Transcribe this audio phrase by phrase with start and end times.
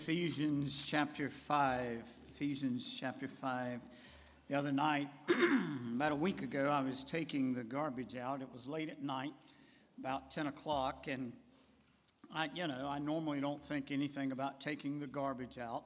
[0.00, 2.02] Ephesians chapter 5.
[2.30, 3.82] Ephesians chapter 5.
[4.48, 5.10] The other night,
[5.94, 8.40] about a week ago, I was taking the garbage out.
[8.40, 9.34] It was late at night,
[9.98, 11.34] about 10 o'clock, and
[12.34, 15.84] I, you know, I normally don't think anything about taking the garbage out.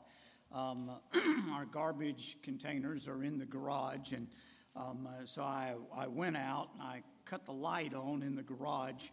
[0.52, 0.92] Um,
[1.52, 4.28] our garbage containers are in the garage, and
[4.76, 9.08] um, so I, I went out and I cut the light on in the garage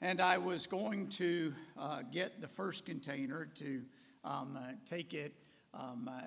[0.00, 3.82] and I was going to uh, get the first container to
[4.26, 5.32] um, uh, take it
[5.72, 6.20] um, uh,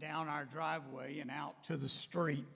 [0.00, 2.46] down our driveway and out to the street.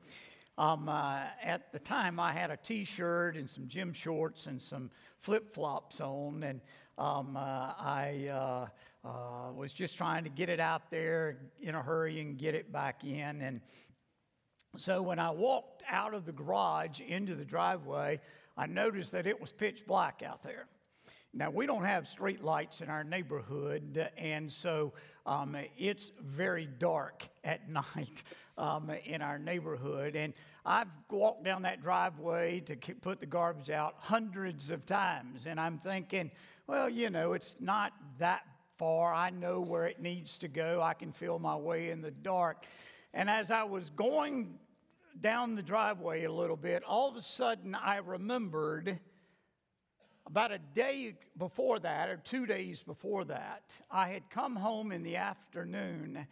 [0.56, 4.60] Um, uh, at the time, I had a t shirt and some gym shorts and
[4.60, 4.90] some
[5.20, 6.60] flip flops on, and
[6.98, 8.66] um, uh, I
[9.04, 12.72] uh, was just trying to get it out there in a hurry and get it
[12.72, 13.40] back in.
[13.40, 13.60] And
[14.76, 18.20] so when I walked out of the garage into the driveway,
[18.56, 20.66] I noticed that it was pitch black out there.
[21.38, 24.92] Now, we don't have street lights in our neighborhood, and so
[25.24, 28.24] um, it's very dark at night
[28.58, 30.16] um, in our neighborhood.
[30.16, 30.34] And
[30.66, 35.78] I've walked down that driveway to put the garbage out hundreds of times, and I'm
[35.78, 36.32] thinking,
[36.66, 38.42] well, you know, it's not that
[38.76, 39.14] far.
[39.14, 40.82] I know where it needs to go.
[40.82, 42.64] I can feel my way in the dark.
[43.14, 44.58] And as I was going
[45.20, 48.98] down the driveway a little bit, all of a sudden I remembered
[50.28, 55.02] about a day before that, or two days before that, I had come home in
[55.02, 56.26] the afternoon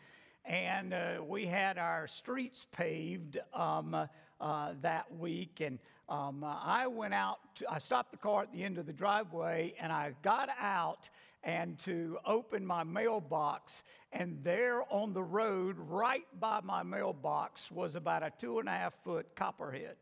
[0.44, 3.96] and uh, we had our streets paved um,
[4.40, 5.60] uh, that week.
[5.60, 8.92] And um, I went out, to, I stopped the car at the end of the
[8.92, 11.08] driveway and I got out
[11.42, 13.82] and to open my mailbox.
[14.12, 18.72] And there on the road, right by my mailbox, was about a two and a
[18.72, 19.96] half foot copperhead.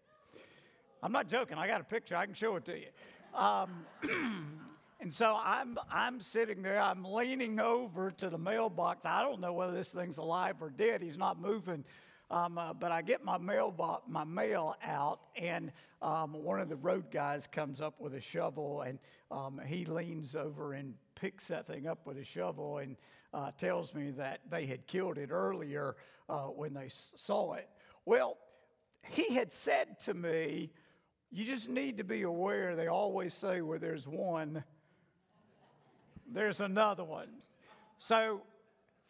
[1.03, 2.87] I'm not joking, I got a picture, I can show it to you.
[3.35, 3.85] Um,
[5.01, 9.05] and so I'm, I'm sitting there, I'm leaning over to the mailbox.
[9.05, 11.85] I don't know whether this thing's alive or dead, he's not moving.
[12.31, 16.77] Um, uh, but I get my mail, my mail out, and um, one of the
[16.77, 18.99] road guys comes up with a shovel, and
[19.31, 22.97] um, he leans over and picks that thing up with a shovel and
[23.35, 25.97] uh, tells me that they had killed it earlier
[26.29, 27.69] uh, when they saw it.
[28.07, 28.39] Well,
[29.03, 30.71] he had said to me,
[31.35, 34.65] You just need to be aware, they always say where there's one,
[36.33, 37.29] there's another one.
[37.99, 38.41] So,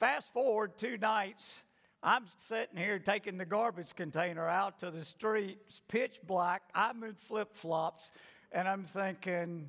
[0.00, 1.62] fast forward two nights
[2.04, 5.56] I'm sitting here taking the garbage container out to the street.
[5.66, 6.62] It's pitch black.
[6.74, 8.10] I'm in flip flops.
[8.52, 9.66] And I'm thinking,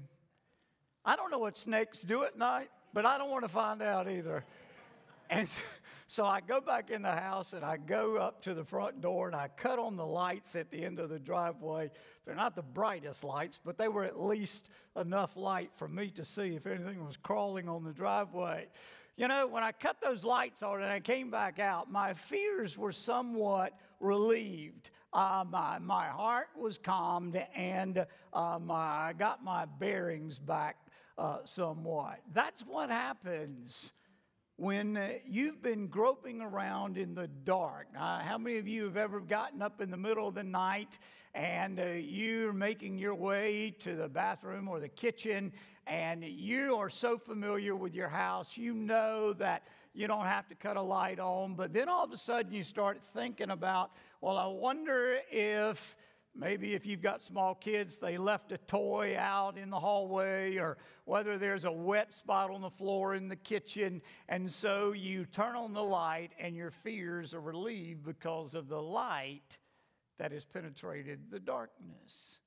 [1.05, 4.11] I don't know what snakes do at night, but I don't want to find out
[4.11, 4.43] either.
[5.29, 5.49] And
[6.07, 9.27] so I go back in the house and I go up to the front door
[9.27, 11.89] and I cut on the lights at the end of the driveway.
[12.25, 16.23] They're not the brightest lights, but they were at least enough light for me to
[16.23, 18.67] see if anything was crawling on the driveway.
[19.17, 22.77] You know, when I cut those lights on and I came back out, my fears
[22.77, 24.91] were somewhat relieved.
[25.13, 30.75] Uh, my, my heart was calmed and um, I got my bearings back
[31.17, 32.19] uh, somewhat.
[32.33, 33.93] That's what happens
[34.57, 37.87] when uh, you've been groping around in the dark.
[37.97, 40.97] Uh, how many of you have ever gotten up in the middle of the night
[41.33, 45.51] and uh, you're making your way to the bathroom or the kitchen
[45.87, 50.55] and you are so familiar with your house, you know that you don't have to
[50.55, 53.91] cut a light on, but then all of a sudden you start thinking about,
[54.21, 55.95] well, I wonder if
[56.35, 60.77] maybe if you've got small kids, they left a toy out in the hallway, or
[61.05, 64.01] whether there's a wet spot on the floor in the kitchen.
[64.27, 68.81] And so you turn on the light, and your fears are relieved because of the
[68.81, 69.57] light
[70.17, 72.39] that has penetrated the darkness.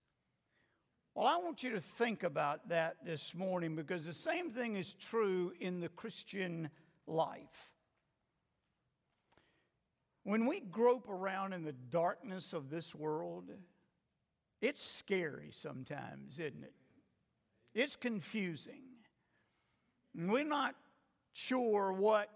[1.15, 4.95] Well, I want you to think about that this morning because the same thing is
[4.95, 6.71] true in the Christian
[7.07, 7.73] life.
[10.23, 13.51] When we grope around in the darkness of this world,
[14.61, 16.75] it's scary sometimes, isn't it?
[17.75, 18.83] It's confusing.
[20.15, 20.75] We're not
[21.33, 22.29] sure what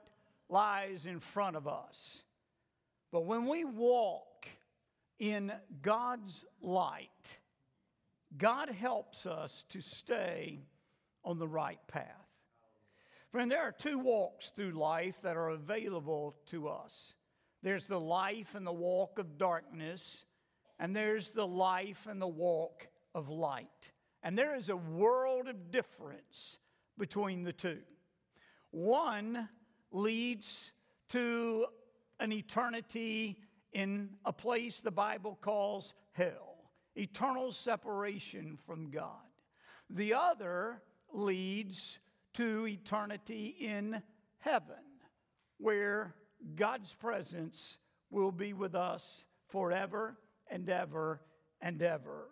[0.49, 2.23] lies in front of us.
[3.11, 4.47] But when we walk
[5.19, 5.53] in
[5.83, 7.39] God's light,
[8.37, 10.61] God helps us to stay
[11.25, 12.07] on the right path.
[13.31, 17.15] Friend, there are two walks through life that are available to us
[17.63, 20.25] there's the life and the walk of darkness,
[20.79, 23.91] and there's the life and the walk of light.
[24.23, 26.57] And there is a world of difference
[26.99, 27.81] between the two.
[28.71, 29.49] One
[29.91, 30.73] leads
[31.11, 31.67] to
[32.21, 33.39] an eternity
[33.73, 36.49] in a place the Bible calls hell
[36.95, 39.27] eternal separation from God.
[39.89, 40.83] The other
[41.13, 41.99] leads
[42.35, 44.03] to eternity in
[44.39, 44.77] heaven.
[45.63, 46.15] where
[46.57, 47.79] God's presence
[48.11, 50.19] will be with us forever
[50.53, 51.21] and ever
[51.61, 52.29] and ever.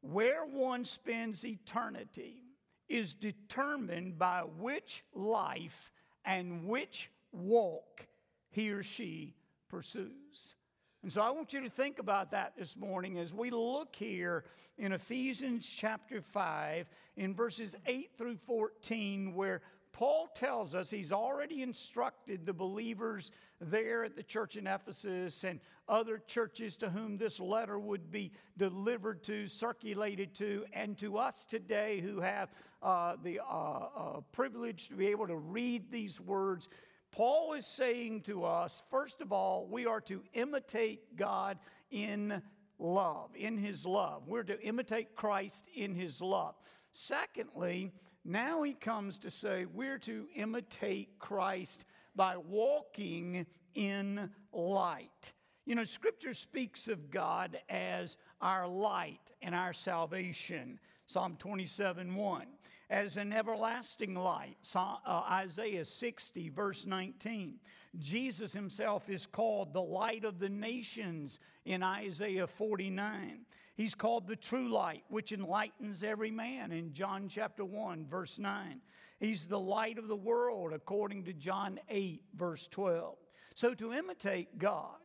[0.00, 2.44] Where one spends eternity
[2.88, 5.92] is determined by which life
[6.24, 8.06] and which walk
[8.50, 9.34] he or she
[9.68, 10.54] pursues.
[11.02, 14.44] And so I want you to think about that this morning as we look here
[14.78, 19.62] in Ephesians chapter 5, in verses 8 through 14, where
[19.98, 25.58] Paul tells us he's already instructed the believers there at the church in Ephesus and
[25.88, 31.44] other churches to whom this letter would be delivered to, circulated to, and to us
[31.46, 32.48] today who have
[32.80, 36.68] uh, the uh, uh, privilege to be able to read these words.
[37.10, 41.58] Paul is saying to us, first of all, we are to imitate God
[41.90, 42.40] in
[42.78, 44.28] love, in his love.
[44.28, 46.54] We're to imitate Christ in his love.
[46.92, 47.92] Secondly,
[48.24, 51.84] now he comes to say we're to imitate Christ
[52.14, 55.32] by walking in light.
[55.64, 60.78] You know, Scripture speaks of God as our light and our salvation.
[61.06, 62.46] Psalm 27 1.
[62.90, 64.56] As an everlasting light.
[64.74, 64.96] Uh,
[65.30, 67.56] Isaiah 60, verse 19.
[67.98, 73.40] Jesus himself is called the light of the nations in Isaiah 49.
[73.78, 78.80] He's called the true light, which enlightens every man in John chapter 1, verse 9.
[79.20, 83.16] He's the light of the world, according to John 8, verse 12.
[83.54, 84.98] So to imitate God,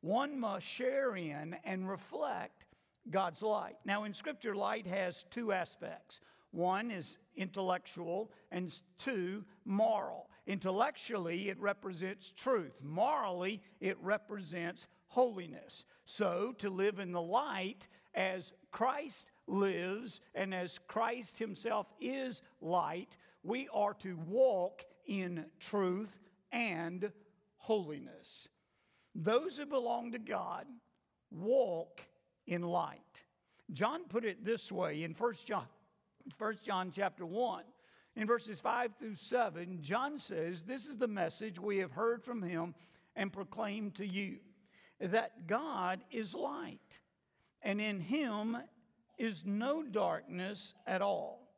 [0.00, 2.64] one must share in and reflect
[3.10, 3.76] God's light.
[3.84, 10.30] Now, in Scripture, light has two aspects one is intellectual, and two, moral.
[10.46, 12.78] Intellectually, it represents truth.
[12.80, 15.84] Morally, it represents holiness.
[16.06, 23.16] So, to live in the light as Christ lives and as Christ Himself is light,
[23.42, 26.18] we are to walk in truth
[26.52, 27.10] and
[27.56, 28.48] holiness.
[29.14, 30.66] Those who belong to God
[31.30, 32.00] walk
[32.46, 33.00] in light.
[33.72, 35.66] John put it this way in 1 John,
[36.38, 37.64] 1 John chapter 1.
[38.16, 42.42] In verses 5 through 7, John says, This is the message we have heard from
[42.42, 42.74] him
[43.16, 44.36] and proclaimed to you
[45.00, 47.00] that God is light
[47.64, 48.56] and in him
[49.18, 51.48] is no darkness at all.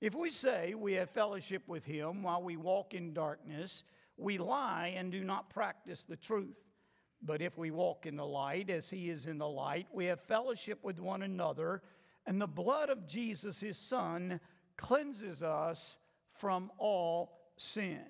[0.00, 3.84] If we say we have fellowship with him while we walk in darkness,
[4.16, 6.56] we lie and do not practice the truth.
[7.22, 10.20] But if we walk in the light as he is in the light, we have
[10.20, 11.82] fellowship with one another,
[12.26, 14.40] and the blood of Jesus, his son,
[14.76, 15.96] cleanses us
[16.32, 18.00] from all sin.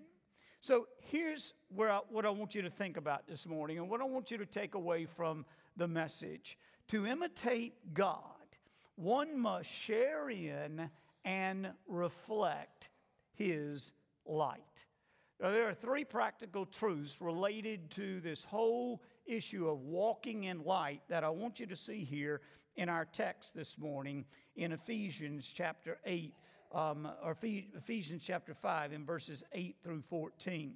[0.63, 4.01] So here's where I, what I want you to think about this morning, and what
[4.01, 5.45] I want you to take away from
[5.77, 6.57] the message.
[6.89, 8.21] To imitate God,
[8.97, 10.91] one must share in
[11.25, 12.91] and reflect
[13.35, 13.93] His
[14.27, 14.61] light.
[15.41, 21.01] Now, there are three practical truths related to this whole issue of walking in light
[21.09, 22.41] that I want you to see here
[22.77, 24.25] in our text this morning
[24.57, 26.35] in Ephesians chapter 8,
[26.73, 30.75] um, or Ephesians chapter 5, in verses 8 through 14.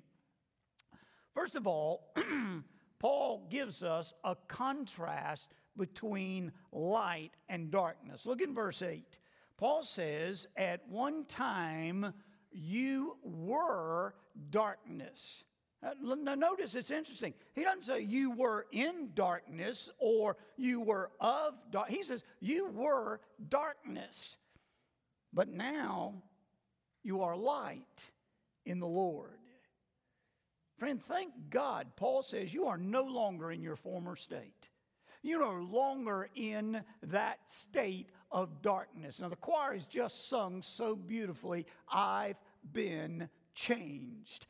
[1.34, 2.12] First of all,
[2.98, 8.26] Paul gives us a contrast between light and darkness.
[8.26, 9.18] Look in verse 8.
[9.56, 12.12] Paul says, At one time
[12.52, 14.14] you were
[14.50, 15.44] darkness.
[15.82, 17.34] Uh, now, notice it's interesting.
[17.54, 21.88] He doesn't say you were in darkness or you were of dark.
[21.88, 24.36] He says you were darkness,
[25.32, 26.14] but now
[27.02, 28.04] you are light
[28.64, 29.38] in the Lord.
[30.78, 31.88] Friend, thank God.
[31.96, 34.68] Paul says you are no longer in your former state.
[35.22, 39.20] You're no longer in that state of darkness.
[39.20, 42.36] Now, the choir has just sung so beautifully, I've
[42.72, 44.46] been changed.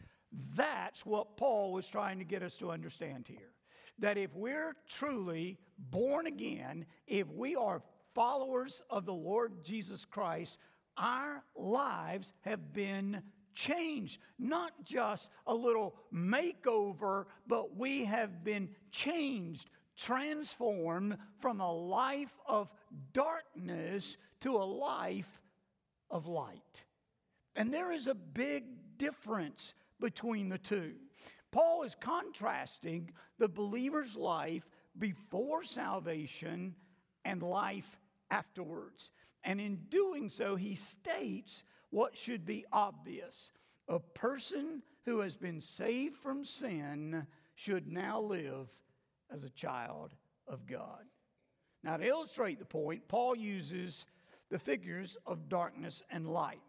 [0.55, 3.53] That's what Paul was trying to get us to understand here.
[3.99, 7.83] That if we're truly born again, if we are
[8.15, 10.59] followers of the Lord Jesus Christ,
[10.99, 13.23] our lives have been
[13.55, 14.21] changed.
[14.39, 22.71] Not just a little makeover, but we have been changed transformed from a life of
[23.13, 25.41] darkness to a life
[26.11, 26.85] of light.
[27.55, 28.65] And there is a big
[28.99, 30.93] difference between the two.
[31.51, 36.75] Paul is contrasting the believer's life before salvation
[37.25, 37.99] and life
[38.31, 39.11] afterwards.
[39.43, 43.51] And in doing so, he states what should be obvious.
[43.89, 48.69] A person who has been saved from sin should now live
[49.33, 50.15] as a child
[50.47, 51.05] of God.
[51.83, 54.07] Now, to illustrate the point, Paul uses
[54.51, 56.61] the figures of darkness and light.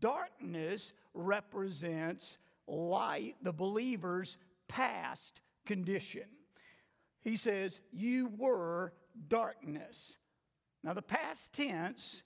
[0.00, 4.36] Darkness represents light, the believer's
[4.68, 6.24] past condition.
[7.20, 8.92] He says, You were
[9.28, 10.16] darkness.
[10.84, 12.22] Now, the past tense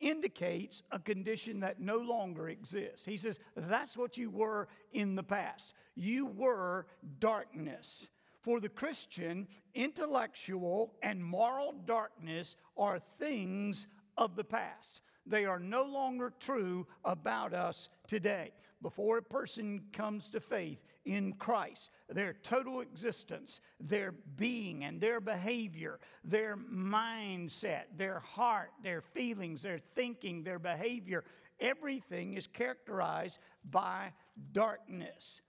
[0.00, 3.04] indicates a condition that no longer exists.
[3.04, 5.74] He says, That's what you were in the past.
[5.94, 6.86] You were
[7.18, 8.08] darkness.
[8.48, 13.86] For the Christian, intellectual and moral darkness are things
[14.16, 15.02] of the past.
[15.26, 18.52] They are no longer true about us today.
[18.80, 25.20] Before a person comes to faith in Christ, their total existence, their being and their
[25.20, 31.22] behavior, their mindset, their heart, their feelings, their thinking, their behavior,
[31.60, 33.40] everything is characterized
[33.70, 34.14] by
[34.52, 35.42] darkness.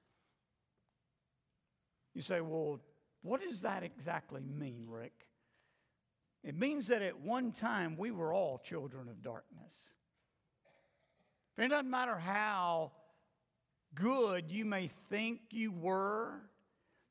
[2.14, 2.82] You say, well,
[3.22, 5.28] what does that exactly mean, Rick?
[6.44, 9.74] It means that at one time we were all children of darkness.
[11.58, 12.94] It doesn't matter how
[13.94, 16.42] good you may think you were,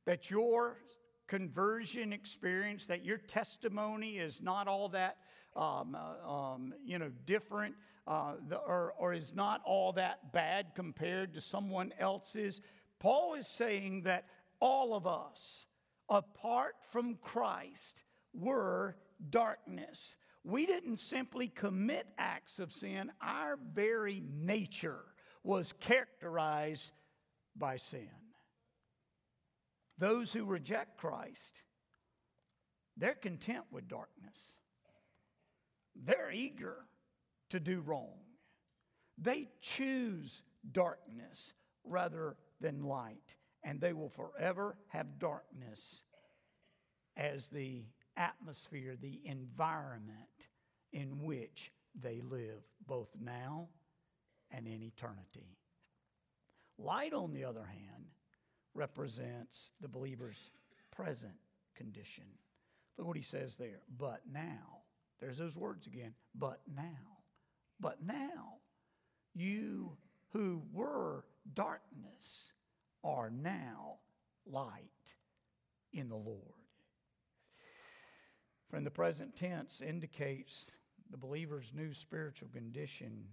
[0.06, 0.78] that your
[1.26, 5.18] conversion experience, that your testimony is not all that,
[5.54, 7.74] um, uh, um, you know, different,
[8.06, 12.62] uh, the, or, or is not all that bad compared to someone else's.
[12.98, 14.24] Paul is saying that
[14.60, 15.66] all of us,
[16.08, 18.96] apart from Christ, were
[19.30, 20.16] darkness.
[20.44, 25.04] We didn't simply commit acts of sin, our very nature
[25.42, 26.90] was characterized
[27.56, 28.08] by sin.
[29.98, 31.62] Those who reject Christ,
[32.96, 34.54] they're content with darkness.
[35.96, 36.76] They're eager
[37.50, 38.20] to do wrong.
[39.16, 41.52] They choose darkness
[41.84, 46.02] rather than light, and they will forever have darkness
[47.16, 47.84] as the
[48.16, 50.46] atmosphere, the environment
[50.92, 53.68] in which they live, both now
[54.50, 55.58] and in eternity.
[56.78, 58.04] Light, on the other hand,
[58.74, 60.50] represents the believer's
[60.90, 61.34] present
[61.74, 62.24] condition.
[62.96, 63.80] Look what he says there.
[63.98, 64.82] But now,
[65.20, 66.14] there's those words again.
[66.34, 67.22] But now,
[67.80, 68.58] but now,
[69.34, 69.96] you
[70.32, 71.24] who were
[71.54, 72.52] darkness
[73.04, 73.96] are now
[74.46, 74.82] light
[75.92, 76.42] in the Lord.
[78.68, 80.70] Friend, the present tense indicates
[81.10, 83.24] the believer's new spiritual condition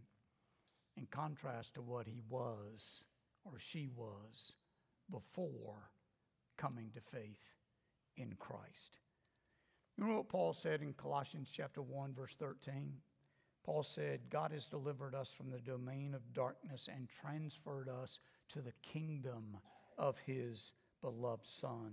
[0.96, 3.04] in contrast to what he was
[3.44, 4.56] or she was
[5.12, 5.92] before
[6.58, 7.44] coming to faith
[8.16, 8.98] in Christ.
[9.98, 12.94] You know what Paul said in Colossians chapter 1 verse 13?
[13.66, 18.62] Paul said, God has delivered us from the domain of darkness and transferred us to
[18.62, 19.58] the kingdom
[19.98, 21.92] of his beloved Son.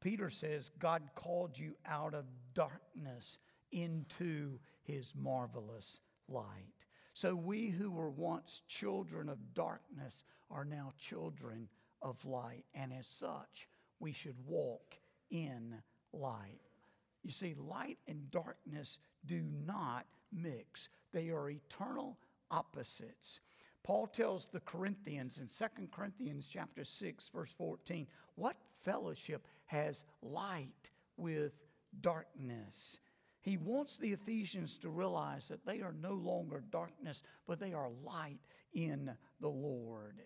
[0.00, 3.38] Peter says, God called you out of darkness
[3.70, 6.74] into his marvelous light.
[7.14, 11.68] So we who were once children of darkness are now children
[12.00, 12.64] of light.
[12.74, 13.68] And as such,
[14.00, 14.96] we should walk
[15.30, 15.74] in
[16.12, 16.60] light.
[17.22, 22.18] You see, light and darkness do not mix, they are eternal
[22.50, 23.40] opposites.
[23.84, 30.90] Paul tells the Corinthians in 2 Corinthians chapter 6 verse 14, what fellowship has light
[31.16, 31.52] with
[32.00, 32.98] darkness?
[33.40, 37.90] He wants the Ephesians to realize that they are no longer darkness, but they are
[38.04, 38.38] light
[38.72, 39.10] in
[39.40, 40.20] the Lord.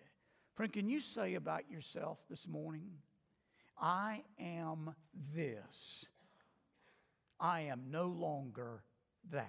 [0.53, 2.91] Friend, can you say about yourself this morning,
[3.79, 4.93] I am
[5.35, 6.05] this.
[7.39, 8.83] I am no longer
[9.31, 9.45] that.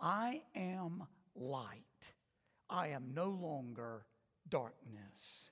[0.00, 1.82] I am light.
[2.68, 4.04] I am no longer
[4.48, 5.50] darkness.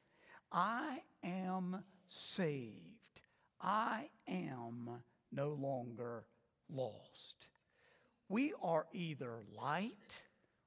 [0.51, 3.21] I am saved.
[3.61, 5.03] I am
[5.33, 6.25] no longer
[6.69, 7.49] lost.
[8.29, 10.23] We are either light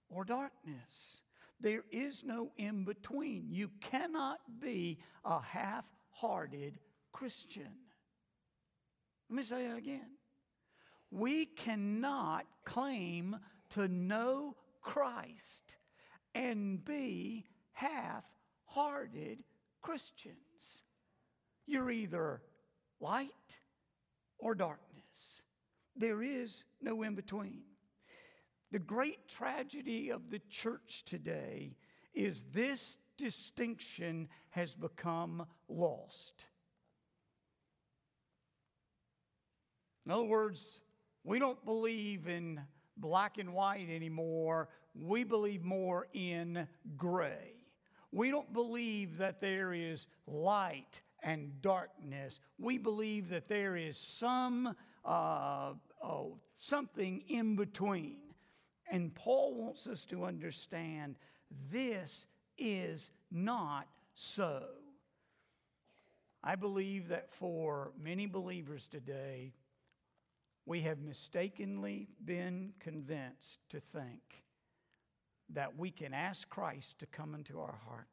[0.09, 1.21] or darkness.
[1.59, 3.47] There is no in between.
[3.49, 6.79] You cannot be a half hearted
[7.11, 7.71] Christian.
[9.29, 10.11] Let me say that again.
[11.09, 13.37] We cannot claim
[13.71, 15.76] to know Christ
[16.37, 18.23] and be half
[18.65, 19.43] hearted
[19.81, 20.83] Christians.
[21.65, 22.41] You're either
[22.99, 23.31] light
[24.37, 25.41] or darkness.
[25.95, 27.63] There is no in between.
[28.71, 31.75] The great tragedy of the church today
[32.13, 36.45] is this distinction has become lost.
[40.05, 40.81] In other words,
[41.23, 42.61] we don't believe in
[42.95, 44.69] black and white anymore.
[44.99, 47.53] We believe more in gray.
[48.11, 52.39] We don't believe that there is light and darkness.
[52.57, 55.73] We believe that there is some uh,
[56.03, 58.17] oh, something in between.
[58.89, 61.15] And Paul wants us to understand
[61.71, 62.25] this
[62.57, 64.63] is not so.
[66.43, 69.53] I believe that for many believers today,
[70.65, 74.43] we have mistakenly been convinced to think
[75.53, 78.07] that we can ask Christ to come into our heart.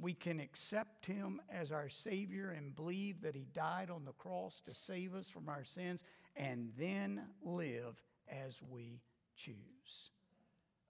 [0.00, 4.60] We can accept Him as our Savior and believe that He died on the cross
[4.66, 6.02] to save us from our sins
[6.34, 9.00] and then live as we
[9.36, 10.10] choose.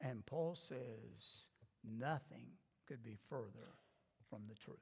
[0.01, 1.49] And Paul says,
[1.85, 2.47] nothing
[2.87, 3.77] could be further
[4.29, 4.79] from the truth.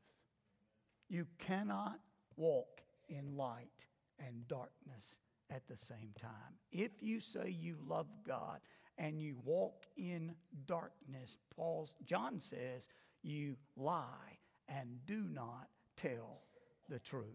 [1.09, 1.99] You cannot
[2.37, 3.87] walk in light
[4.19, 5.19] and darkness
[5.51, 6.59] at the same time.
[6.71, 8.61] If you say you love God
[8.99, 10.35] and you walk in
[10.67, 12.89] darkness, Paul's, John says,
[13.23, 16.43] you lie and do not tell
[16.89, 17.27] the truth.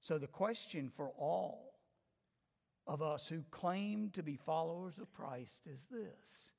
[0.00, 1.74] So the question for all
[2.86, 6.50] of us who claim to be followers of Christ is this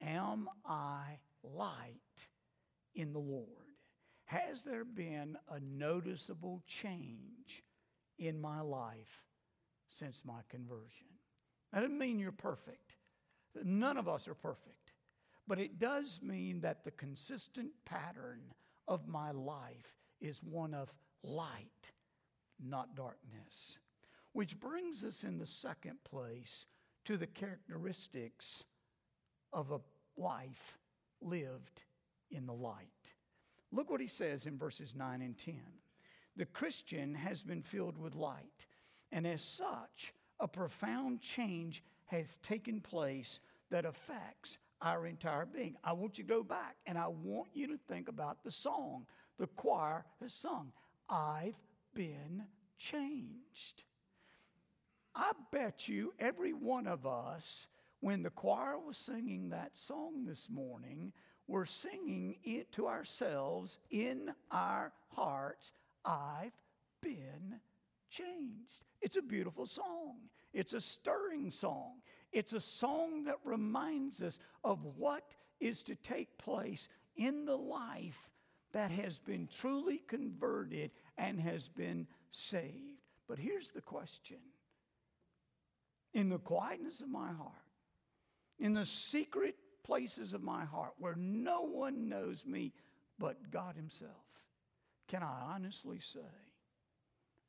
[0.00, 1.92] Am I light
[2.94, 3.46] in the Lord?
[4.24, 7.64] Has there been a noticeable change
[8.18, 9.24] in my life
[9.88, 11.06] since my conversion?
[11.72, 12.97] That doesn't mean you're perfect.
[13.64, 14.92] None of us are perfect.
[15.46, 18.40] But it does mean that the consistent pattern
[18.86, 21.92] of my life is one of light,
[22.62, 23.78] not darkness.
[24.32, 26.66] Which brings us in the second place
[27.06, 28.64] to the characteristics
[29.52, 29.80] of a
[30.20, 30.78] life
[31.22, 31.82] lived
[32.30, 32.86] in the light.
[33.72, 35.54] Look what he says in verses 9 and 10.
[36.36, 38.66] The Christian has been filled with light,
[39.10, 45.76] and as such, a profound change has taken place that affects our entire being.
[45.82, 49.06] I want you to go back and I want you to think about the song
[49.38, 50.72] the choir has sung
[51.08, 51.58] I've
[51.94, 52.44] been
[52.76, 53.84] changed.
[55.14, 57.66] I bet you every one of us,
[58.00, 61.12] when the choir was singing that song this morning,
[61.46, 65.72] were singing it to ourselves in our hearts
[66.04, 66.52] I've
[67.00, 67.58] been
[68.10, 68.84] changed.
[69.00, 70.16] It's a beautiful song.
[70.52, 72.00] It's a stirring song.
[72.32, 75.24] It's a song that reminds us of what
[75.60, 78.30] is to take place in the life
[78.72, 83.02] that has been truly converted and has been saved.
[83.26, 84.38] But here's the question
[86.14, 87.52] in the quietness of my heart,
[88.58, 92.72] in the secret places of my heart where no one knows me
[93.18, 94.10] but God Himself,
[95.06, 96.20] can I honestly say,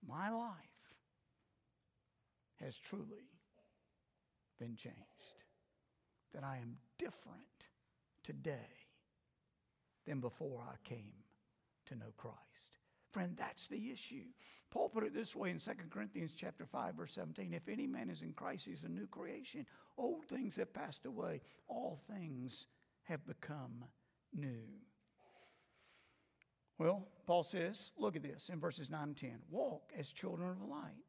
[0.07, 0.68] my life
[2.63, 3.30] has truly
[4.60, 4.98] been changed?
[6.34, 7.67] That I am different
[8.24, 8.69] today
[10.06, 11.24] than before I came
[11.88, 12.38] to know Christ.
[13.12, 14.26] Friend, that's the issue.
[14.69, 18.10] Paul put it this way in 2 Corinthians chapter 5 verse 17, if any man
[18.10, 19.65] is in Christ, he's a new creation.
[19.98, 22.67] Old things have passed away, all things
[23.04, 23.84] have become
[24.36, 24.62] new.
[26.78, 29.32] Well, Paul says, look at this in verses 9 and 10.
[29.50, 31.04] Walk as children of light.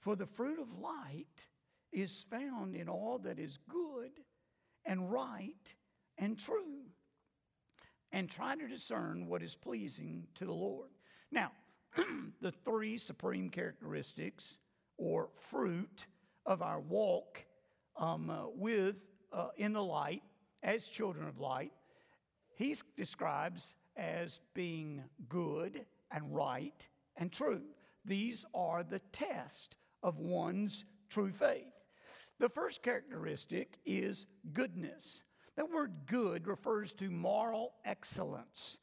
[0.00, 1.48] For the fruit of light
[1.92, 4.10] is found in all that is good
[4.84, 5.74] and right
[6.16, 6.82] and true.
[8.12, 10.90] And try to discern what is pleasing to the Lord.
[11.30, 11.52] Now,
[12.40, 14.58] the three supreme characteristics
[14.96, 16.06] or fruit
[16.46, 17.44] of our walk
[17.96, 18.96] um, uh, with
[19.32, 20.22] uh, in the light
[20.62, 21.72] as children of light,
[22.54, 27.62] he describes as being good and right and true.
[28.04, 31.72] These are the test of one's true faith.
[32.38, 35.22] The first characteristic is goodness.
[35.56, 38.78] That word good refers to moral excellence.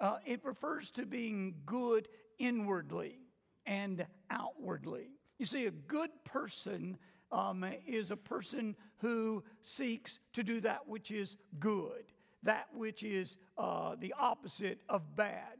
[0.00, 3.20] Uh, it refers to being good inwardly
[3.66, 5.10] and outwardly.
[5.38, 6.98] You see, a good person
[7.30, 12.04] um, is a person who seeks to do that which is good,
[12.42, 15.58] that which is uh, the opposite of bad,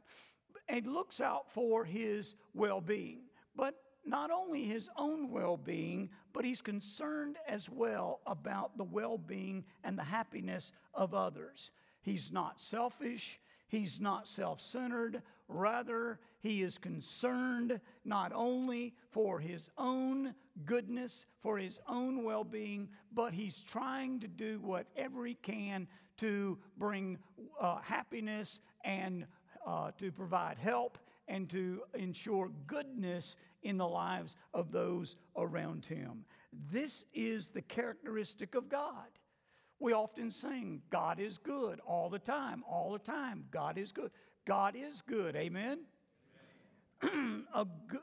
[0.67, 3.21] and looks out for his well being.
[3.55, 9.17] But not only his own well being, but he's concerned as well about the well
[9.17, 11.71] being and the happiness of others.
[12.01, 15.21] He's not selfish, he's not self centered.
[15.47, 20.35] Rather, he is concerned not only for his own
[20.65, 26.57] goodness, for his own well being, but he's trying to do whatever he can to
[26.77, 27.17] bring
[27.59, 29.25] uh, happiness and
[29.65, 30.97] uh, to provide help
[31.29, 36.25] and to ensure goodness in the lives of those around him.
[36.71, 39.07] This is the characteristic of God.
[39.79, 43.45] We often sing, God is good all the time, all the time.
[43.51, 44.11] God is good.
[44.45, 45.35] God is good.
[45.35, 45.79] Amen?
[47.01, 48.01] good,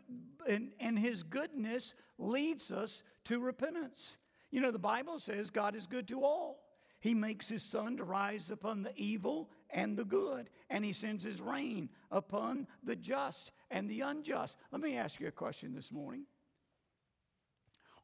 [0.49, 4.17] and, and his goodness leads us to repentance.
[4.51, 6.63] You know, the Bible says God is good to all.
[7.01, 11.25] He makes his sun to rise upon the evil and the good, and he sends
[11.25, 14.57] his rain upon the just and the unjust.
[14.73, 16.25] Let me ask you a question this morning.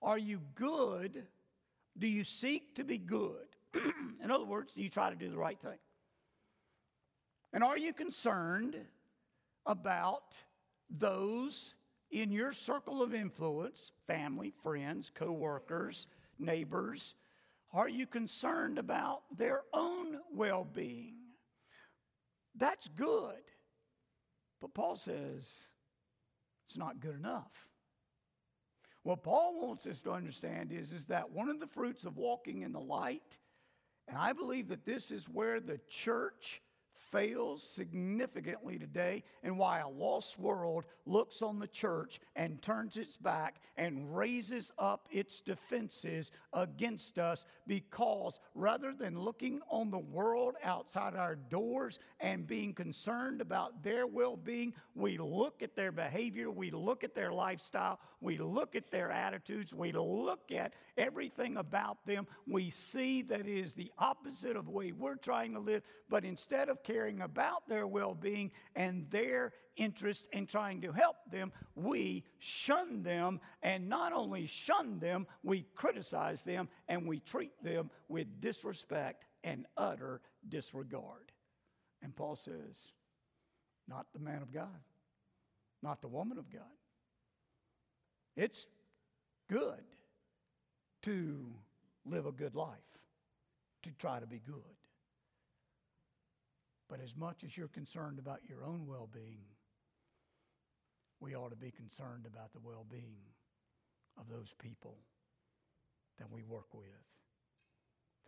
[0.03, 1.27] Are you good?
[1.96, 3.46] Do you seek to be good?
[4.22, 5.79] In other words, do you try to do the right thing?
[7.53, 8.77] And are you concerned
[9.66, 10.35] about
[10.90, 11.75] those
[12.11, 16.07] in your circle of influence, family, friends, co-workers,
[16.38, 17.14] neighbors,
[17.72, 21.14] are you concerned about their own well-being?
[22.57, 23.43] That's good.
[24.61, 25.67] But Paul says
[26.69, 27.69] it's not good enough.
[29.03, 32.62] What Paul wants us to understand is, is that one of the fruits of walking
[32.62, 33.38] in the light,
[34.07, 36.62] and I believe that this is where the church
[37.12, 43.16] fails significantly today and why a lost world looks on the church and turns its
[43.16, 50.55] back and raises up its defenses against us because rather than looking on the world
[50.64, 56.51] outside our doors and being concerned about their well being, we look at their behavior,
[56.51, 62.05] we look at their lifestyle, we look at their attitudes, we look at everything about
[62.07, 62.27] them.
[62.46, 66.25] We see that it is the opposite of the way we're trying to live, but
[66.25, 71.17] instead of caring caring about their well being and their interest in trying to help
[71.31, 73.41] them, we shun them.
[73.62, 79.67] And not only shun them, we criticize them and we treat them with disrespect and
[79.77, 81.33] utter disregard.
[82.03, 82.93] And Paul says,
[83.88, 84.69] not the man of God,
[85.83, 86.62] not the woman of God.
[88.37, 88.67] It's
[89.51, 89.83] good
[91.03, 91.47] to
[92.07, 92.79] live a good life,
[93.83, 94.82] to try to be good.
[96.93, 99.41] But as much as you're concerned about your own well being,
[101.21, 103.33] we ought to be concerned about the well being
[104.21, 104.99] of those people
[106.19, 106.85] that we work with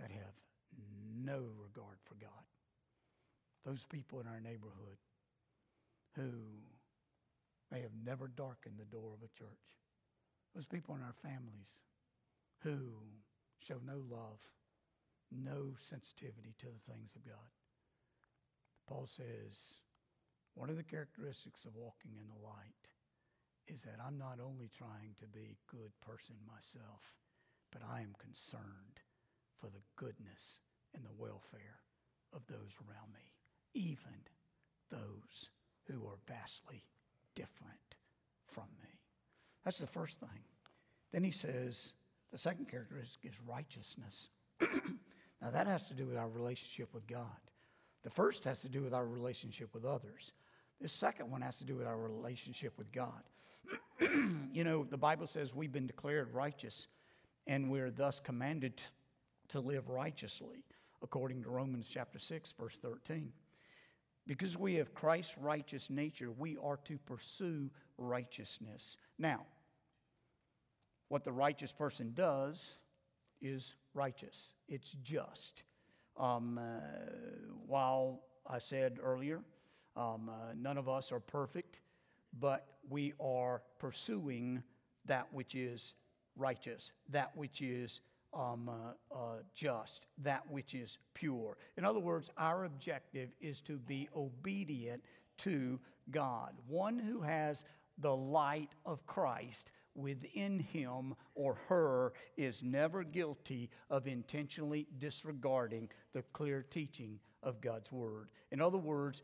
[0.00, 0.32] that have
[1.14, 2.48] no regard for God.
[3.66, 4.96] Those people in our neighborhood
[6.16, 6.32] who
[7.70, 9.76] may have never darkened the door of a church.
[10.54, 11.76] Those people in our families
[12.62, 12.78] who
[13.60, 14.40] show no love,
[15.30, 17.50] no sensitivity to the things of God.
[18.86, 19.80] Paul says,
[20.54, 22.88] one of the characteristics of walking in the light
[23.66, 27.14] is that I'm not only trying to be a good person myself,
[27.72, 29.00] but I am concerned
[29.58, 30.58] for the goodness
[30.94, 31.80] and the welfare
[32.32, 33.32] of those around me,
[33.74, 34.28] even
[34.90, 35.50] those
[35.90, 36.84] who are vastly
[37.34, 37.96] different
[38.46, 39.00] from me.
[39.64, 40.44] That's the first thing.
[41.12, 41.92] Then he says
[42.32, 44.28] the second characteristic is righteousness.
[44.60, 47.40] now, that has to do with our relationship with God.
[48.04, 50.32] The first has to do with our relationship with others.
[50.80, 53.22] The second one has to do with our relationship with God.
[54.52, 56.86] you know, the Bible says we've been declared righteous
[57.46, 58.82] and we're thus commanded
[59.48, 60.64] to live righteously,
[61.02, 63.32] according to Romans chapter 6, verse 13.
[64.26, 68.96] Because we have Christ's righteous nature, we are to pursue righteousness.
[69.18, 69.40] Now,
[71.08, 72.78] what the righteous person does
[73.40, 75.62] is righteous, it's just.
[76.16, 76.62] Um, uh,
[77.66, 79.40] while I said earlier,
[79.96, 81.80] um, uh, none of us are perfect,
[82.38, 84.62] but we are pursuing
[85.06, 85.94] that which is
[86.36, 88.00] righteous, that which is
[88.32, 89.18] um, uh, uh,
[89.54, 91.56] just, that which is pure.
[91.76, 95.02] In other words, our objective is to be obedient
[95.38, 95.78] to
[96.10, 96.54] God.
[96.66, 97.64] One who has
[97.98, 106.22] the light of Christ within him or her is never guilty of intentionally disregarding the
[106.32, 108.28] clear teaching of God's Word.
[108.50, 109.22] In other words,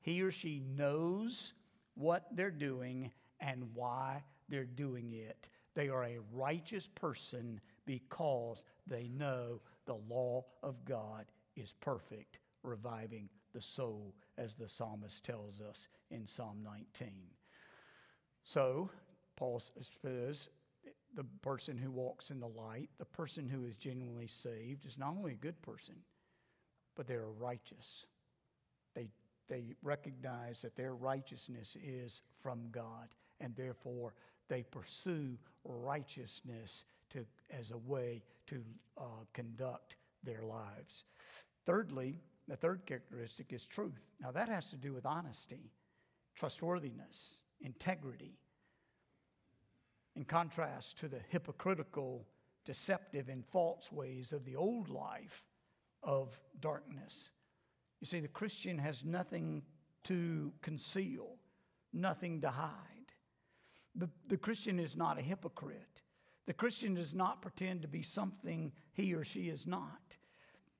[0.00, 1.52] he or she knows
[1.94, 5.48] what they're doing and why they're doing it.
[5.74, 13.28] They are a righteous person because they know the law of God is perfect, reviving
[13.54, 17.12] the soul, as the psalmist tells us in Psalm 19.
[18.44, 18.90] So,
[19.38, 20.48] Paul says
[21.14, 25.14] the person who walks in the light, the person who is genuinely saved, is not
[25.16, 25.94] only a good person,
[26.96, 28.04] but they are righteous.
[28.96, 29.06] They,
[29.48, 34.14] they recognize that their righteousness is from God, and therefore
[34.48, 37.24] they pursue righteousness to,
[37.56, 38.60] as a way to
[38.98, 41.04] uh, conduct their lives.
[41.64, 44.00] Thirdly, the third characteristic is truth.
[44.20, 45.70] Now, that has to do with honesty,
[46.34, 48.32] trustworthiness, integrity
[50.18, 52.26] in contrast to the hypocritical,
[52.64, 55.44] deceptive, and false ways of the old life
[56.02, 57.30] of darkness.
[58.00, 59.62] You see, the Christian has nothing
[60.04, 61.36] to conceal,
[61.92, 62.72] nothing to hide.
[63.94, 66.02] The, the Christian is not a hypocrite.
[66.46, 70.16] The Christian does not pretend to be something he or she is not.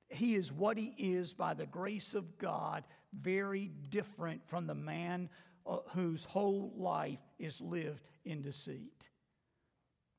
[0.09, 2.83] He is what he is by the grace of God,
[3.17, 5.29] very different from the man
[5.65, 9.09] uh, whose whole life is lived in deceit.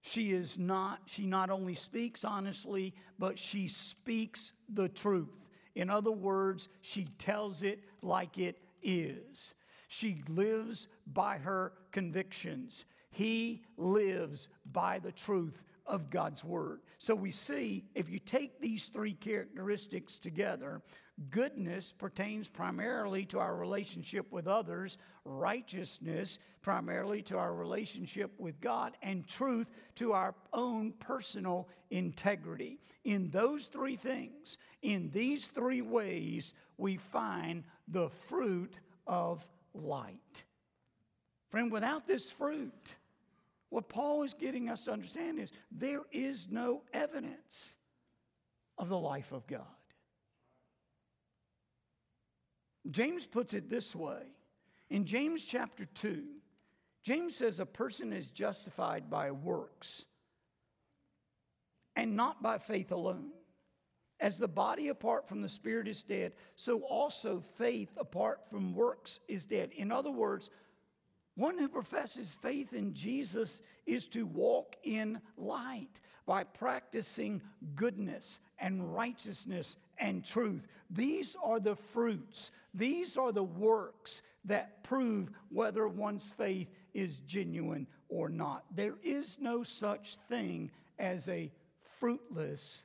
[0.02, 5.28] She is not, she not only speaks honestly, but she speaks the truth.
[5.74, 9.54] In other words, she tells it like it is.
[9.88, 12.84] She lives by her convictions.
[13.10, 16.80] He lives by the truth of God's word.
[16.98, 20.80] So we see if you take these three characteristics together,
[21.28, 28.96] goodness pertains primarily to our relationship with others, righteousness primarily to our relationship with God,
[29.02, 32.78] and truth to our own personal integrity.
[33.04, 38.74] In those three things, in these three ways, we find the fruit
[39.06, 40.44] of light.
[41.50, 42.96] Friend, without this fruit,
[43.68, 47.74] what Paul is getting us to understand is there is no evidence
[48.78, 49.66] of the life of God.
[52.90, 54.22] James puts it this way
[54.90, 56.24] in James chapter 2,
[57.02, 60.04] James says a person is justified by works
[61.96, 63.30] and not by faith alone.
[64.18, 69.18] As the body apart from the spirit is dead, so also faith apart from works
[69.28, 69.70] is dead.
[69.74, 70.50] In other words,
[71.36, 77.40] one who professes faith in Jesus is to walk in light by practicing
[77.74, 80.66] goodness and righteousness and truth.
[80.90, 87.86] These are the fruits, these are the works that prove whether one's faith is genuine
[88.08, 88.64] or not.
[88.74, 91.52] There is no such thing as a
[91.98, 92.84] fruitless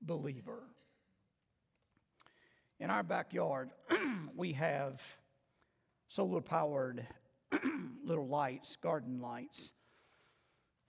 [0.00, 0.62] believer.
[2.78, 3.70] In our backyard,
[4.36, 5.00] we have
[6.08, 7.06] solar powered
[8.04, 9.72] little lights, garden lights,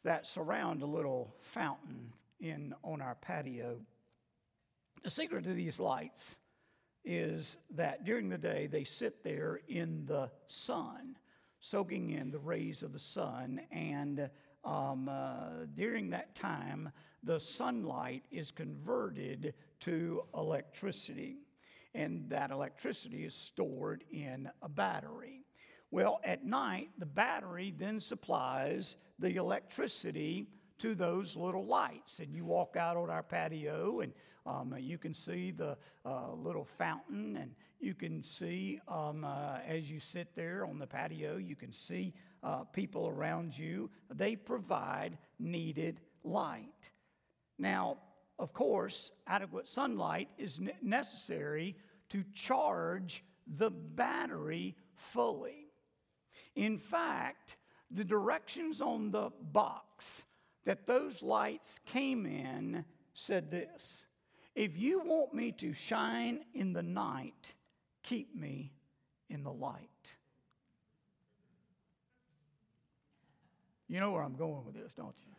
[0.04, 3.78] that surround a little fountain in, on our patio.
[5.04, 6.38] The secret to these lights
[7.04, 11.18] is that during the day they sit there in the sun,
[11.60, 14.30] soaking in the rays of the sun, and
[14.64, 16.90] um, uh, during that time,
[17.22, 21.40] the sunlight is converted to electricity,
[21.94, 25.42] and that electricity is stored in a battery.
[25.92, 30.48] Well, at night, the battery then supplies the electricity
[30.84, 32.20] to those little lights.
[32.20, 34.12] And you walk out on our patio, and
[34.46, 39.90] um, you can see the uh, little fountain, and you can see um, uh, as
[39.90, 43.90] you sit there on the patio, you can see uh, people around you.
[44.14, 46.92] They provide needed light.
[47.58, 48.00] Now,
[48.38, 51.78] of course, adequate sunlight is necessary
[52.10, 53.24] to charge
[53.56, 55.68] the battery fully.
[56.58, 57.56] In fact,
[57.90, 60.26] the directions on the box
[60.66, 64.06] that those lights came in said this
[64.56, 67.54] If you want me to shine in the night,
[68.02, 68.72] keep me
[69.30, 69.90] in the light.
[73.88, 75.34] You know where I'm going with this, don't you?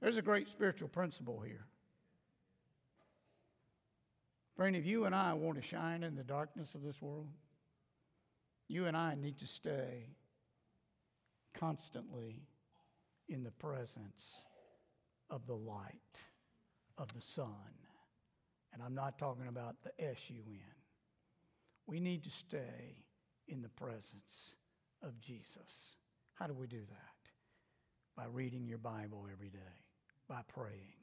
[0.00, 1.66] There's a great spiritual principle here.
[4.56, 7.28] Friend, if you and I want to shine in the darkness of this world,
[8.68, 10.06] you and I need to stay
[11.58, 12.46] constantly
[13.28, 14.44] in the presence
[15.30, 16.22] of the light
[16.98, 17.74] of the sun.
[18.72, 20.60] And I'm not talking about the S U N.
[21.86, 23.04] We need to stay
[23.48, 24.54] in the presence
[25.02, 25.96] of Jesus.
[26.34, 27.30] How do we do that?
[28.16, 29.84] By reading your Bible every day,
[30.28, 30.96] by praying,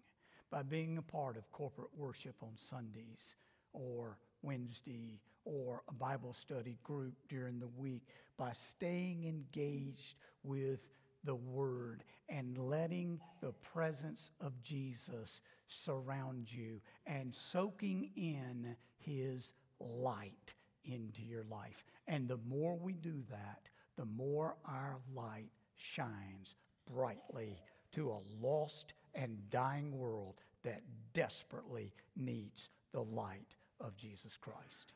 [0.51, 3.35] by being a part of corporate worship on Sundays
[3.71, 8.03] or Wednesday or a Bible study group during the week
[8.37, 10.79] by staying engaged with
[11.23, 20.53] the Word and letting the presence of Jesus surround you and soaking in His light
[20.85, 21.85] into your life.
[22.07, 26.55] And the more we do that, the more our light shines
[26.91, 27.61] brightly
[27.93, 30.81] to a lost and dying world that
[31.13, 34.93] desperately needs the light of Jesus Christ.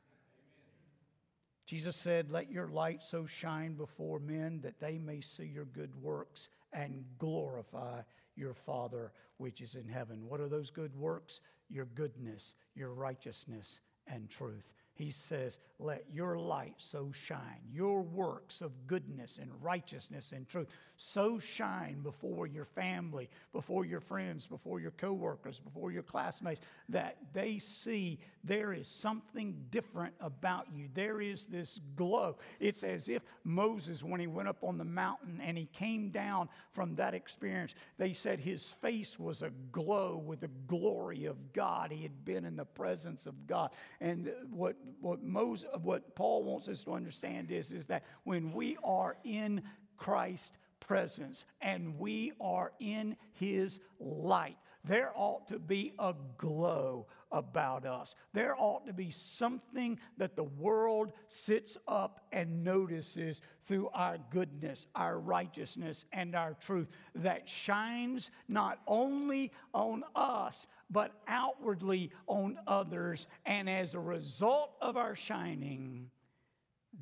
[1.67, 5.93] Jesus said, Let your light so shine before men that they may see your good
[6.01, 8.01] works and glorify
[8.35, 10.27] your Father which is in heaven.
[10.27, 11.41] What are those good works?
[11.69, 14.71] Your goodness, your righteousness, and truth.
[14.97, 20.67] He says, Let your light so shine, your works of goodness and righteousness and truth
[20.97, 27.17] so shine before your family, before your friends, before your coworkers, before your classmates, that
[27.33, 30.87] they see there is something different about you.
[30.93, 32.37] There is this glow.
[32.59, 36.49] It's as if Moses, when he went up on the mountain and he came down
[36.71, 41.91] from that experience, they said his face was aglow with the glory of God.
[41.91, 43.69] He had been in the presence of God.
[44.01, 48.77] And what what Moses, what Paul wants us to understand is, is that when we
[48.83, 49.61] are in
[49.97, 57.85] Christ's presence and we are in his light, there ought to be a glow about
[57.85, 58.15] us.
[58.33, 64.87] There ought to be something that the world sits up and notices through our goodness,
[64.95, 73.27] our righteousness, and our truth that shines not only on us, but outwardly on others.
[73.45, 76.09] And as a result of our shining,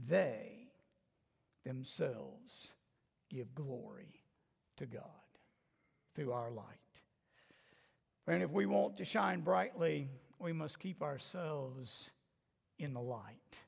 [0.08, 0.70] they
[1.64, 2.74] themselves
[3.30, 4.22] give glory
[4.78, 5.02] to God
[6.16, 6.66] through our light.
[8.28, 12.10] And if we want to shine brightly, we must keep ourselves
[12.80, 13.60] in the light.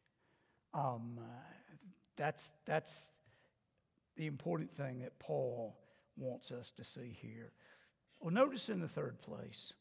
[0.74, 1.20] Um,
[2.16, 3.12] that's, that's
[4.16, 5.78] the important thing that Paul
[6.18, 7.52] wants us to see here.
[8.20, 9.74] Well, notice in the third place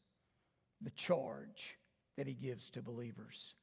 [0.81, 1.77] the charge
[2.17, 3.55] that he gives to believers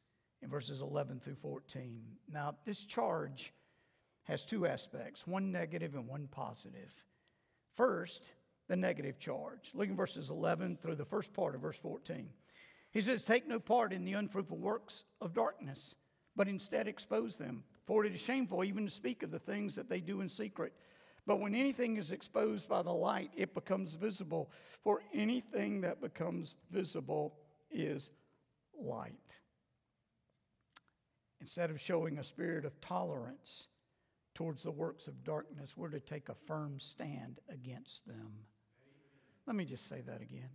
[0.42, 2.02] in verses 11 through 14.
[2.32, 3.52] Now, this charge
[4.24, 6.92] has two aspects one negative and one positive.
[7.76, 8.24] First,
[8.68, 9.70] the negative charge.
[9.74, 12.28] Look in verses 11 through the first part of verse 14.
[12.92, 15.94] He says, Take no part in the unfruitful works of darkness,
[16.36, 17.64] but instead expose them.
[17.86, 20.72] For it is shameful even to speak of the things that they do in secret.
[21.26, 24.50] But when anything is exposed by the light, it becomes visible.
[24.82, 27.34] For anything that becomes visible
[27.70, 28.10] is
[28.78, 29.14] light.
[31.40, 33.68] Instead of showing a spirit of tolerance
[34.34, 38.32] towards the works of darkness, we're to take a firm stand against them.
[39.46, 40.50] Let me just say that again.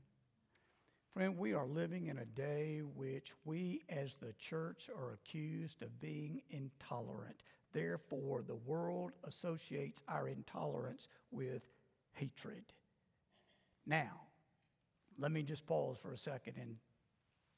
[1.13, 5.99] Friend, we are living in a day which we as the church are accused of
[5.99, 7.41] being intolerant.
[7.73, 11.61] Therefore, the world associates our intolerance with
[12.13, 12.63] hatred.
[13.85, 14.21] Now,
[15.17, 16.75] let me just pause for a second and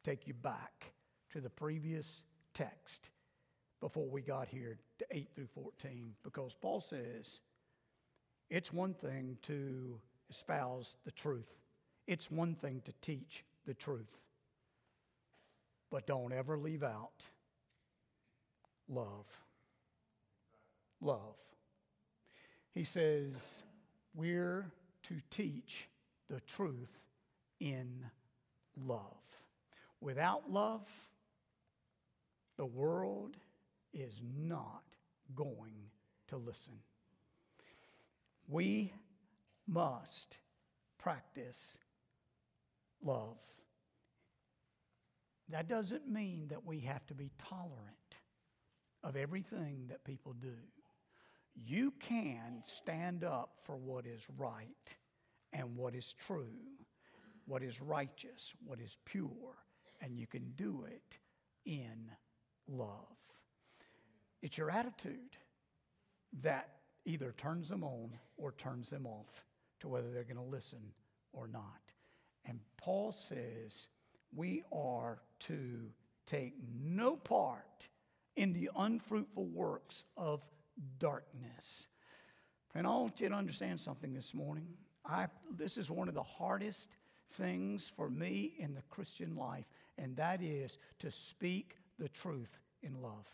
[0.04, 0.94] take you back
[1.32, 3.10] to the previous text
[3.80, 7.40] before we got here to 8 through 14, because Paul says
[8.50, 11.50] it's one thing to espouse the truth.
[12.08, 14.20] It's one thing to teach the truth,
[15.90, 17.24] but don't ever leave out
[18.90, 19.26] love.
[21.02, 21.36] Love.
[22.74, 23.64] He says,
[24.14, 24.72] We're
[25.04, 25.88] to teach
[26.30, 27.00] the truth
[27.60, 28.06] in
[28.78, 29.02] love.
[30.00, 30.88] Without love,
[32.58, 33.36] the world
[33.94, 34.84] is not
[35.36, 35.90] going
[36.28, 36.74] to listen.
[38.48, 38.94] We
[39.68, 40.38] must
[40.98, 41.78] practice
[43.04, 43.38] love.
[45.50, 47.72] That doesn't mean that we have to be tolerant
[49.04, 50.54] of everything that people do.
[51.56, 54.96] You can stand up for what is right
[55.54, 56.56] and what is true,
[57.46, 59.56] what is righteous, what is pure,
[60.02, 61.18] and you can do it
[61.66, 62.10] in
[62.68, 63.18] love.
[64.42, 65.38] It's your attitude
[66.42, 66.70] that
[67.06, 69.46] either turns them on or turns them off
[69.82, 70.80] to whether they're going to listen
[71.34, 71.82] or not.
[72.46, 73.88] And Paul says
[74.36, 75.90] we are to
[76.26, 77.88] take no part
[78.36, 80.42] in the unfruitful works of
[81.00, 81.88] darkness.
[82.74, 84.68] And I want you to understand something this morning.
[85.06, 86.90] I, this is one of the hardest
[87.34, 89.66] things for me in the Christian life,
[89.98, 93.28] and that is to speak the truth in love.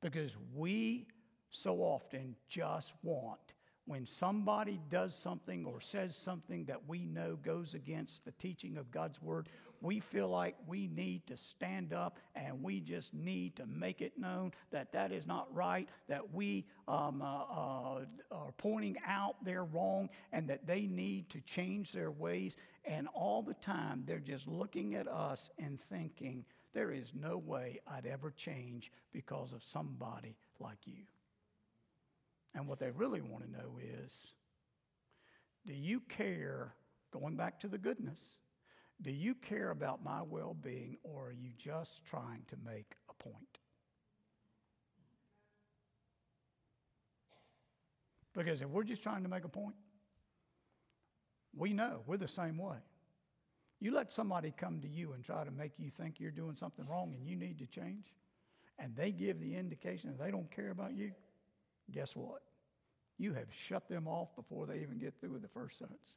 [0.00, 1.06] Because we
[1.50, 3.38] so often just want
[3.86, 8.90] when somebody does something or says something that we know goes against the teaching of
[8.90, 9.48] God's word,
[9.82, 14.16] we feel like we need to stand up and we just need to make it
[14.16, 19.64] known that that is not right, that we um, uh, uh, are pointing out they're
[19.64, 22.56] wrong and that they need to change their ways.
[22.84, 27.80] And all the time, they're just looking at us and thinking, there is no way
[27.86, 31.02] I'd ever change because of somebody like you.
[32.54, 34.20] And what they really want to know is
[35.66, 36.74] do you care,
[37.12, 38.20] going back to the goodness,
[39.02, 43.22] do you care about my well being or are you just trying to make a
[43.22, 43.58] point?
[48.34, 49.74] Because if we're just trying to make a point,
[51.54, 52.78] we know we're the same way.
[53.80, 56.86] You let somebody come to you and try to make you think you're doing something
[56.88, 58.14] wrong and you need to change,
[58.78, 61.10] and they give the indication that they don't care about you,
[61.90, 62.42] guess what?
[63.18, 66.12] You have shut them off before they even get through with the first sentence.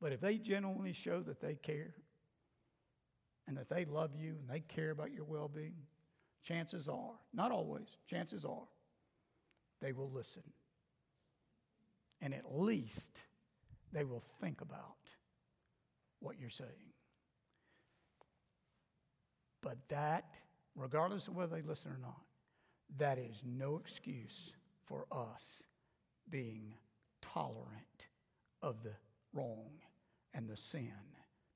[0.00, 1.94] But if they genuinely show that they care
[3.46, 5.74] and that they love you and they care about your well being,
[6.42, 8.68] chances are, not always, chances are,
[9.80, 10.42] they will listen.
[12.22, 13.20] And at least
[13.92, 14.96] they will think about
[16.20, 16.68] what you're saying.
[19.62, 20.24] But that,
[20.74, 22.22] regardless of whether they listen or not,
[22.98, 24.52] that is no excuse
[24.84, 25.62] for us
[26.28, 26.74] being
[27.20, 28.06] tolerant
[28.62, 28.92] of the
[29.32, 29.70] wrong
[30.34, 30.92] and the sin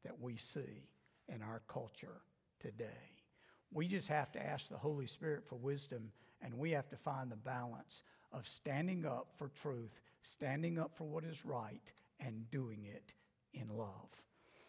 [0.05, 0.89] that we see
[1.29, 2.23] in our culture
[2.61, 3.13] today.
[3.73, 6.13] We just have to ask the Holy Spirit for wisdom,
[6.43, 8.03] and we have to find the balance
[8.33, 13.13] of standing up for truth, standing up for what is right, and doing it
[13.53, 14.11] in love.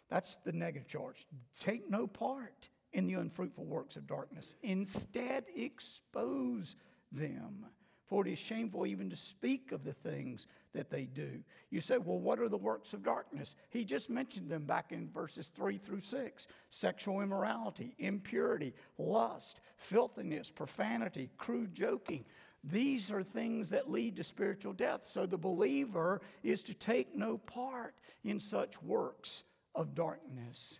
[0.10, 1.26] That's the negative charge.
[1.60, 6.76] Take no part in the unfruitful works of darkness, instead, expose
[7.12, 7.66] them.
[8.08, 11.40] For it is shameful even to speak of the things that they do.
[11.72, 13.56] You say, well, what are the works of darkness?
[13.70, 20.52] He just mentioned them back in verses 3 through 6 sexual immorality, impurity, lust, filthiness,
[20.52, 22.26] profanity, crude joking.
[22.64, 25.04] These are things that lead to spiritual death.
[25.08, 29.44] So the believer is to take no part in such works
[29.74, 30.80] of darkness.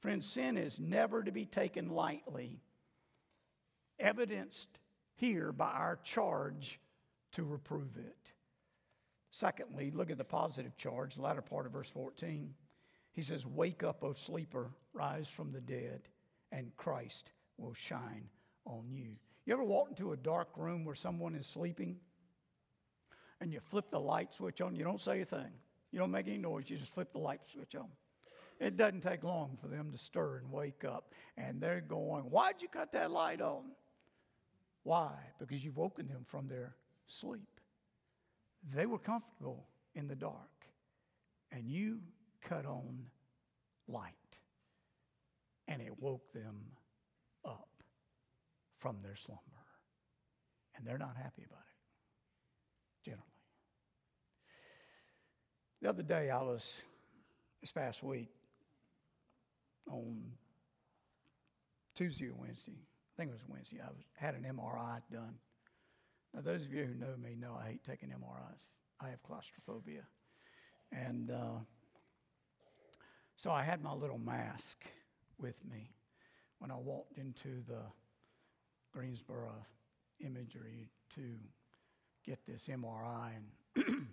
[0.00, 2.60] Friends, sin is never to be taken lightly,
[3.98, 4.68] evidenced
[5.22, 6.80] here by our charge
[7.30, 8.32] to reprove it.
[9.30, 12.52] Secondly, look at the positive charge, the latter part of verse 14.
[13.12, 16.08] He says, Wake up, O sleeper, rise from the dead,
[16.50, 18.24] and Christ will shine
[18.66, 19.12] on you.
[19.46, 21.98] You ever walk into a dark room where someone is sleeping
[23.40, 24.74] and you flip the light switch on?
[24.74, 25.52] You don't say a thing,
[25.92, 27.88] you don't make any noise, you just flip the light switch on.
[28.58, 32.56] It doesn't take long for them to stir and wake up, and they're going, Why'd
[32.58, 33.66] you cut that light on?
[34.84, 35.12] Why?
[35.38, 36.74] Because you've woken them from their
[37.06, 37.60] sleep.
[38.74, 40.66] They were comfortable in the dark,
[41.50, 42.00] and you
[42.40, 43.06] cut on
[43.88, 44.12] light,
[45.68, 46.56] and it woke them
[47.44, 47.68] up
[48.78, 49.42] from their slumber.
[50.76, 53.22] And they're not happy about it, generally.
[55.80, 56.80] The other day, I was,
[57.60, 58.30] this past week,
[59.90, 60.22] on
[61.94, 62.78] Tuesday or Wednesday,
[63.12, 65.34] I think it was Wednesday, I was, had an MRI done.
[66.34, 68.68] Now, those of you who know me know I hate taking MRIs.
[69.00, 70.02] I have claustrophobia.
[70.90, 71.58] And uh,
[73.36, 74.84] so I had my little mask
[75.38, 75.90] with me
[76.58, 77.82] when I walked into the
[78.92, 79.52] Greensboro
[80.20, 81.22] Imaging to
[82.24, 83.32] get this MRI.
[83.76, 83.84] And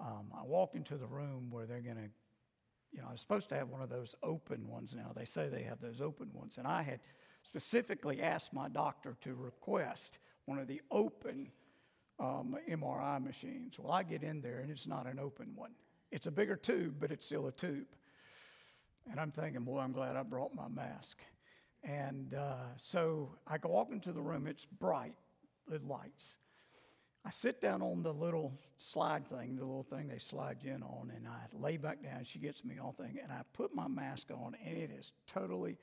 [0.00, 2.10] um, I walked into the room where they're going to,
[2.92, 5.12] you know, I was supposed to have one of those open ones now.
[5.16, 6.58] They say they have those open ones.
[6.58, 7.00] And I had
[7.48, 11.50] specifically asked my doctor to request one of the open
[12.20, 13.78] um, MRI machines.
[13.78, 15.70] Well, I get in there and it's not an open one.
[16.10, 17.86] It's a bigger tube, but it's still a tube.
[19.10, 21.18] And I'm thinking, boy, I'm glad I brought my mask.
[21.82, 25.14] And uh, so I go walk into the room, it's bright
[25.70, 26.36] with lights.
[27.24, 30.82] I sit down on the little slide thing, the little thing they slide you in
[30.82, 32.24] on, and I lay back down.
[32.24, 35.78] She gets me all thing, and I put my mask on, and it is totally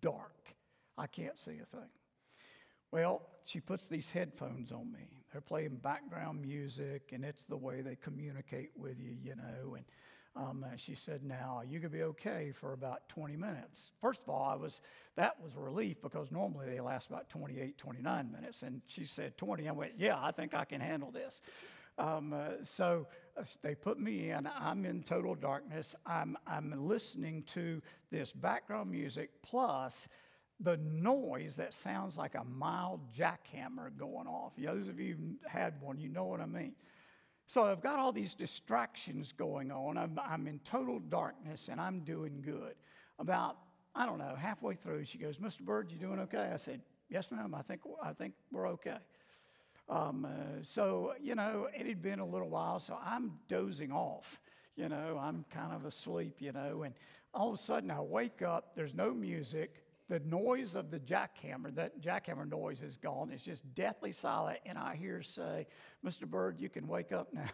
[0.00, 0.54] dark.
[0.98, 1.88] I can't see a thing.
[2.92, 5.08] Well, she puts these headphones on me.
[5.32, 9.76] They're playing background music, and it's the way they communicate with you, you know.
[9.76, 9.84] And
[10.34, 14.42] um, she said, "Now you could be okay for about 20 minutes." First of all,
[14.42, 14.80] I was
[15.16, 19.36] that was a relief because normally they last about 28, 29 minutes, and she said
[19.38, 19.68] 20.
[19.68, 21.42] I went, "Yeah, I think I can handle this."
[21.96, 24.48] Um, uh, so uh, they put me in.
[24.48, 25.94] I'm in total darkness.
[26.06, 27.80] I'm I'm listening to
[28.10, 30.08] this background music plus
[30.60, 34.52] the noise that sounds like a mild jackhammer going off.
[34.58, 36.72] Those of you who've had one, you know what I mean.
[37.46, 39.96] So I've got all these distractions going on.
[39.96, 42.74] I'm, I'm in total darkness and I'm doing good.
[43.18, 43.56] About,
[43.94, 45.60] I don't know, halfway through, she goes, Mr.
[45.60, 46.50] Bird, you doing okay?
[46.52, 48.98] I said, Yes, ma'am, I think, I think we're okay.
[49.88, 54.40] Um, uh, so, you know, it had been a little while, so I'm dozing off.
[54.76, 56.94] You know, I'm kind of asleep, you know, and
[57.34, 61.72] all of a sudden I wake up, there's no music the noise of the jackhammer,
[61.76, 63.30] that jackhammer noise is gone.
[63.32, 64.58] It's just deathly silent.
[64.66, 65.68] And I hear say,
[66.04, 66.26] Mr.
[66.26, 67.48] Bird, you can wake up now.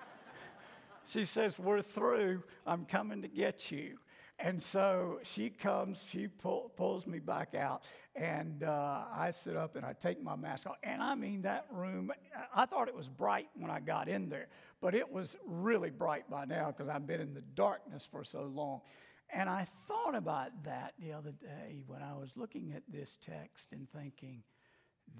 [1.06, 2.44] she says, We're through.
[2.64, 3.98] I'm coming to get you.
[4.38, 7.82] And so she comes, she pull, pulls me back out,
[8.14, 10.76] and uh, I sit up and I take my mask off.
[10.82, 12.12] And I mean, that room,
[12.54, 14.48] I thought it was bright when I got in there,
[14.80, 18.42] but it was really bright by now because I've been in the darkness for so
[18.42, 18.82] long.
[19.32, 23.72] And I thought about that the other day when I was looking at this text
[23.72, 24.42] and thinking,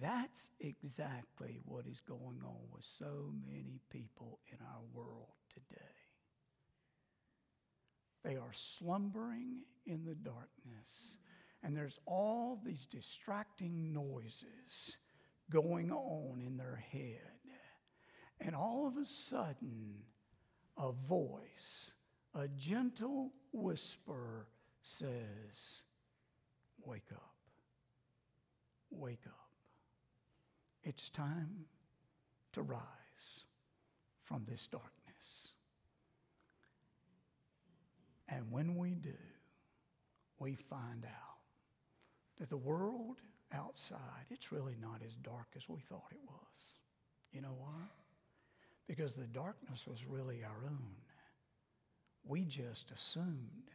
[0.01, 5.81] that's exactly what is going on with so many people in our world today.
[8.25, 11.19] They are slumbering in the darkness,
[11.63, 14.99] and there's all these distracting noises
[15.51, 17.21] going on in their head.
[18.41, 20.03] And all of a sudden,
[20.77, 21.93] a voice,
[22.35, 24.47] a gentle whisper
[24.83, 25.83] says,
[26.85, 27.35] Wake up.
[28.91, 29.49] Wake up.
[30.85, 31.67] It's time
[32.53, 32.81] to rise
[34.23, 35.51] from this darkness.
[38.29, 39.17] And when we do,
[40.39, 41.39] we find out
[42.39, 43.21] that the world
[43.53, 46.75] outside, it's really not as dark as we thought it was.
[47.33, 47.83] You know why?
[48.87, 50.95] Because the darkness was really our own.
[52.27, 53.71] We just assumed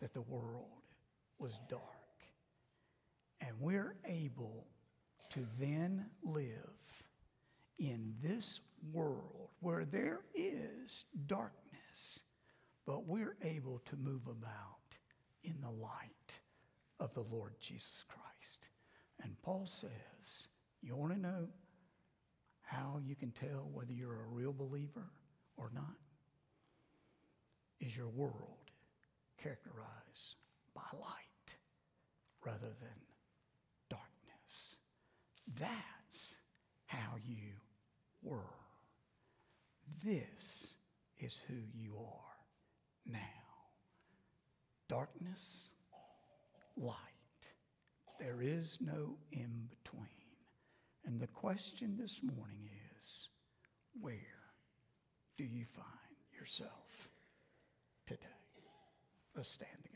[0.00, 0.82] that the world
[1.38, 1.82] was dark.
[3.40, 4.66] And we're able
[5.30, 6.70] to then live
[7.78, 8.60] in this
[8.92, 12.20] world where there is darkness,
[12.86, 14.96] but we're able to move about
[15.42, 16.38] in the light
[17.00, 18.68] of the Lord Jesus Christ.
[19.22, 20.48] And Paul says,
[20.82, 21.48] You want to know
[22.62, 25.10] how you can tell whether you're a real believer
[25.56, 25.96] or not?
[27.86, 28.70] Is your world
[29.36, 30.36] characterized
[30.74, 31.56] by light
[32.44, 32.98] rather than
[33.90, 34.76] darkness.
[35.58, 36.34] that's
[36.86, 37.52] how you
[38.22, 38.38] were.
[40.02, 40.74] This
[41.18, 43.20] is who you are now.
[44.88, 45.68] Darkness,
[46.76, 46.94] light.
[48.18, 50.08] There is no in between.
[51.04, 53.28] And the question this morning is
[54.00, 54.16] where
[55.36, 55.86] do you find
[56.38, 56.83] yourself
[59.34, 59.40] today?
[59.40, 59.93] Let's stand together.